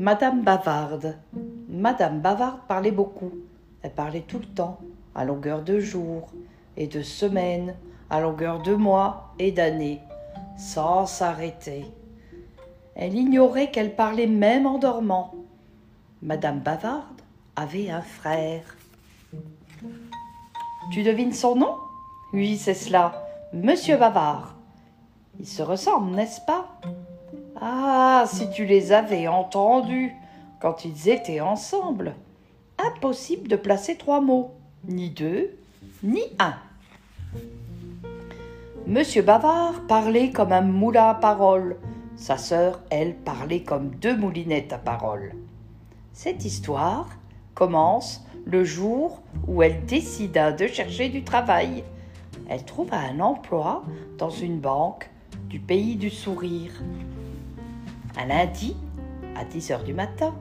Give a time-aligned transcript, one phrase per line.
[0.00, 1.16] Madame Bavarde.
[1.68, 3.32] Madame Bavarde parlait beaucoup.
[3.82, 4.78] Elle parlait tout le temps,
[5.12, 6.28] à longueur de jours
[6.76, 7.74] et de semaines,
[8.08, 10.00] à longueur de mois et d'années,
[10.56, 11.84] sans s'arrêter.
[12.94, 15.34] Elle ignorait qu'elle parlait même en dormant.
[16.22, 17.22] Madame Bavarde
[17.56, 18.76] avait un frère.
[20.92, 21.74] Tu devines son nom?
[22.32, 24.54] Oui, c'est cela, Monsieur Bavard.
[25.40, 26.68] Ils se ressemblent, n'est-ce pas?
[27.60, 30.14] Ah, si tu les avais entendus
[30.60, 32.14] quand ils étaient ensemble.
[32.78, 34.52] Impossible de placer trois mots,
[34.86, 35.58] ni deux,
[36.04, 36.54] ni un.
[38.86, 41.76] Monsieur Bavard parlait comme un moulin à parole.
[42.16, 45.32] Sa sœur, elle, parlait comme deux moulinettes à parole.
[46.12, 47.08] Cette histoire
[47.54, 51.82] commence le jour où elle décida de chercher du travail.
[52.48, 53.82] Elle trouva un emploi
[54.16, 55.10] dans une banque
[55.48, 56.72] du pays du sourire.
[58.20, 58.76] Un lundi,
[59.36, 60.34] à 10 heures du matin,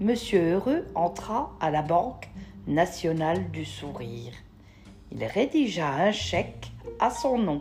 [0.00, 2.30] Monsieur Heureux entra à la Banque
[2.66, 4.32] nationale du sourire.
[5.12, 7.60] Il rédigea un chèque à son nom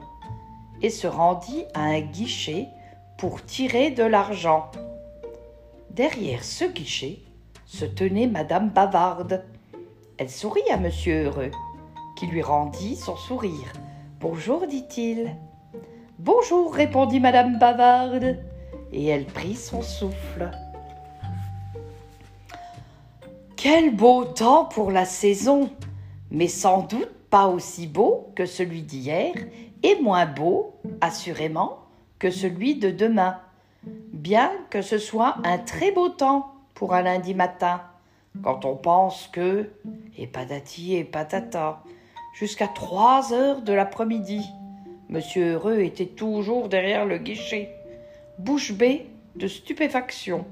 [0.82, 2.70] et se rendit à un guichet
[3.18, 4.72] pour tirer de l'argent.
[5.90, 7.20] Derrière ce guichet
[7.66, 9.44] se tenait Madame Bavarde.
[10.18, 11.52] Elle sourit à Monsieur Heureux,
[12.18, 13.74] qui lui rendit son sourire.
[14.22, 15.36] Bonjour, dit-il.
[16.18, 18.38] Bonjour, répondit Madame Bavarde,
[18.92, 20.52] et elle prit son souffle.
[23.56, 25.70] Quel beau temps pour la saison,
[26.32, 29.34] mais sans doute pas aussi beau que celui d'hier,
[29.84, 31.80] et moins beau, assurément,
[32.18, 33.38] que celui de demain,
[33.84, 37.82] bien que ce soit un très beau temps pour un lundi matin,
[38.44, 39.70] quand on pense que,
[40.18, 41.84] et patati et patata,
[42.34, 44.46] jusqu'à trois heures de l'après-midi,
[45.10, 47.76] Monsieur Heureux était toujours derrière le guichet,
[48.40, 50.46] bouche bée de stupéfaction.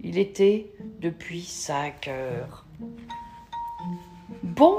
[0.00, 2.64] Il était depuis cinq heures.
[4.42, 4.78] Bon,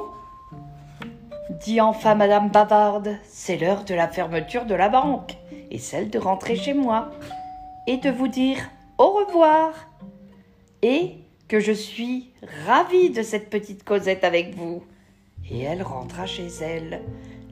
[1.65, 5.35] dit enfin Madame Bavarde, c'est l'heure de la fermeture de la banque
[5.69, 7.11] et celle de rentrer chez moi
[7.87, 8.57] et de vous dire
[8.97, 9.73] au revoir
[10.81, 11.17] et
[11.49, 12.31] que je suis
[12.65, 14.81] ravie de cette petite causette avec vous.
[15.51, 17.01] Et elle rentra chez elle,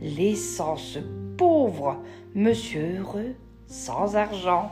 [0.01, 0.99] laissant ce
[1.37, 1.97] pauvre
[2.33, 3.35] monsieur heureux
[3.67, 4.71] sans argent.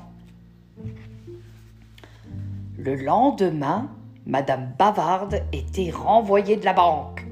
[2.77, 3.89] Le lendemain,
[4.25, 7.25] Madame Bavarde était renvoyée de la banque.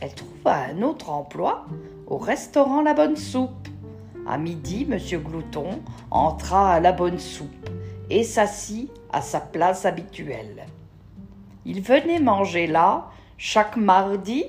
[0.00, 1.66] Elle trouva un autre emploi
[2.06, 3.68] au restaurant La Bonne Soupe.
[4.26, 7.70] À midi, Monsieur Glouton entra à La Bonne Soupe
[8.10, 10.66] et s'assit à sa place habituelle.
[11.64, 14.44] Il venait manger là chaque mardi,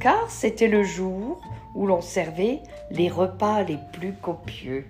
[0.00, 1.40] car c'était le jour
[1.74, 2.60] où l'on servait
[2.90, 4.86] les repas les plus copieux.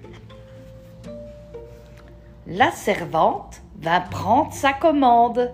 [2.50, 5.52] La servante vint prendre sa commande.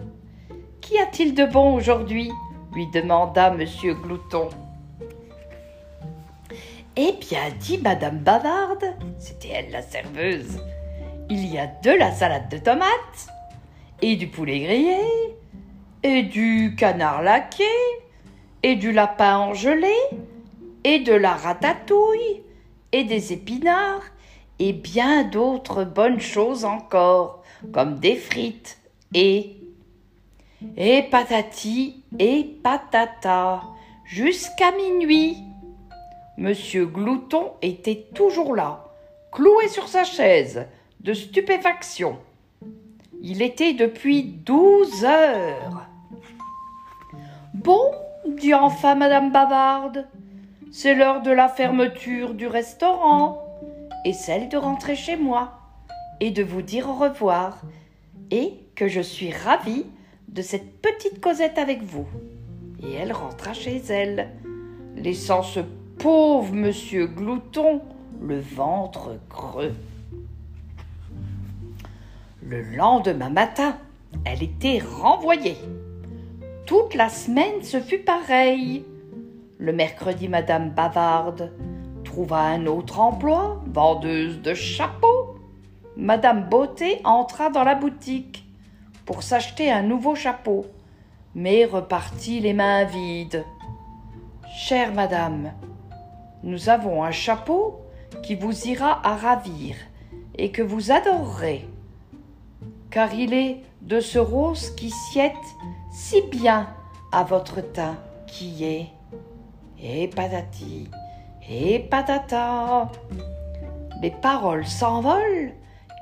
[0.80, 2.30] Qu'y a-t-il de bon aujourd'hui
[2.72, 4.48] lui demanda Monsieur Glouton.
[6.94, 10.60] Eh bien, dit Madame Bavarde, c'était elle la serveuse,
[11.28, 13.26] il y a de la salade de tomates,
[14.00, 15.00] et du poulet grillé,
[16.04, 17.64] et du canard laqué,
[18.62, 19.88] et du lapin en gelée,
[20.84, 22.42] et de la ratatouille,
[22.92, 24.13] et des épinards,
[24.58, 27.42] et bien d'autres bonnes choses encore,
[27.72, 28.78] comme des frites,
[29.12, 29.56] et
[30.76, 33.62] et patati et patata,
[34.04, 35.38] jusqu'à minuit.
[36.36, 38.86] Monsieur Glouton était toujours là,
[39.30, 40.66] cloué sur sa chaise,
[41.00, 42.18] de stupéfaction.
[43.22, 45.86] Il était depuis douze heures.
[47.54, 47.92] Bon,
[48.26, 50.06] dit enfin Madame Bavarde,
[50.72, 53.43] c'est l'heure de la fermeture du restaurant
[54.04, 55.58] et celle de rentrer chez moi
[56.20, 57.62] et de vous dire au revoir
[58.30, 59.86] et que je suis ravie
[60.28, 62.06] de cette petite causette avec vous.
[62.82, 64.30] Et elle rentra chez elle,
[64.96, 65.60] laissant ce
[65.98, 67.80] pauvre monsieur Glouton
[68.20, 69.74] le ventre creux.
[72.42, 73.78] Le lendemain matin,
[74.24, 75.56] elle était renvoyée.
[76.66, 78.84] Toute la semaine, ce fut pareil.
[79.58, 81.52] Le mercredi, Madame Bavarde
[82.14, 85.34] trouva un autre emploi, vendeuse de chapeaux.
[85.96, 88.46] Madame Beauté entra dans la boutique
[89.04, 90.64] pour s'acheter un nouveau chapeau,
[91.34, 93.44] mais repartit les mains vides.
[94.56, 95.54] Chère madame,
[96.44, 97.80] nous avons un chapeau
[98.22, 99.74] qui vous ira à ravir
[100.38, 101.66] et que vous adorerez,
[102.90, 105.32] car il est de ce rose qui sied
[105.90, 106.68] si bien
[107.10, 107.96] à votre teint
[108.28, 108.86] qui est.
[109.82, 110.06] Et
[111.50, 112.90] et patata.
[114.02, 115.52] Les paroles s'envolent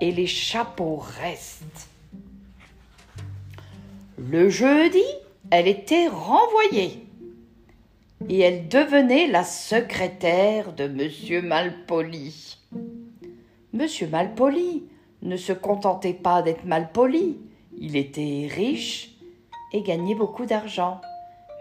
[0.00, 1.88] et les chapeaux restent.
[4.18, 5.04] Le jeudi,
[5.50, 7.06] elle était renvoyée
[8.28, 12.58] et elle devenait la secrétaire de Monsieur Malpoli.
[13.72, 14.84] Monsieur Malpoli
[15.22, 17.38] ne se contentait pas d'être malpoli,
[17.78, 19.16] il était riche
[19.72, 21.00] et gagnait beaucoup d'argent.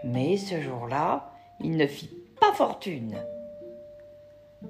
[0.04, 3.16] Mais ce jour-là, il ne fit pas fortune.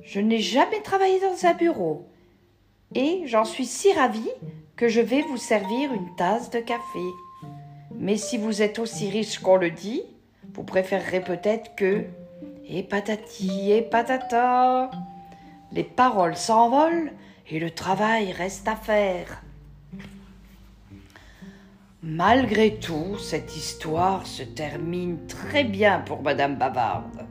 [0.00, 2.08] Je n'ai jamais travaillé dans un bureau
[2.94, 4.30] et j'en suis si ravie
[4.76, 7.00] que je vais vous servir une tasse de café.
[7.94, 10.02] Mais si vous êtes aussi riche qu'on le dit,
[10.54, 12.04] vous préférerez peut-être que.
[12.68, 14.90] Et patati et patata.
[15.72, 17.12] Les paroles s'envolent
[17.50, 19.42] et le travail reste à faire.
[22.02, 27.26] Malgré tout, cette histoire se termine très bien pour Madame Bavarde.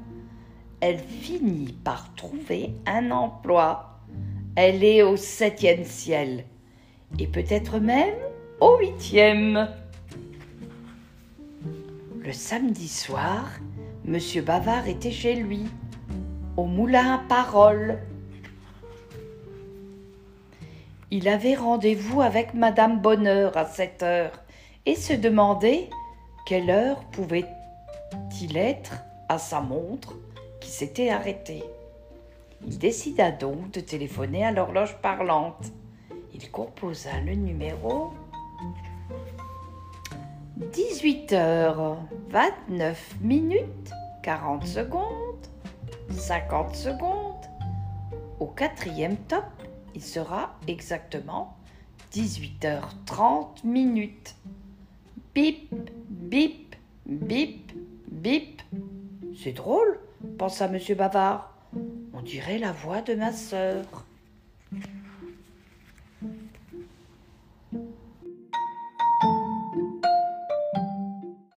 [0.81, 3.99] Elle finit par trouver un emploi.
[4.55, 6.43] Elle est au septième ciel
[7.19, 8.15] et peut-être même
[8.59, 9.69] au huitième.
[12.19, 13.47] Le samedi soir,
[14.05, 15.67] Monsieur Bavard était chez lui,
[16.57, 17.99] au moulin à parole.
[21.11, 24.43] Il avait rendez-vous avec Madame Bonheur à sept heures
[24.87, 25.89] et se demandait
[26.47, 28.93] quelle heure pouvait-il être
[29.29, 30.15] à sa montre
[30.71, 31.63] s'était arrêtée.
[32.65, 35.71] Il décida donc de téléphoner à l'horloge parlante.
[36.33, 38.13] Il composa le numéro
[40.57, 41.97] 18 heures
[42.29, 43.91] 29 minutes
[44.23, 45.31] 40 secondes
[46.11, 47.45] 50 secondes.
[48.39, 49.45] Au quatrième top,
[49.95, 51.57] il sera exactement
[52.13, 54.35] 18h30 minutes.
[55.33, 55.73] Bip,
[56.09, 56.75] bip,
[57.05, 57.71] bip,
[58.09, 58.61] bip.
[59.41, 59.99] C'est drôle,
[60.41, 60.79] pensa M.
[60.97, 61.53] Bavard.
[62.15, 63.85] On dirait la voix de ma sœur.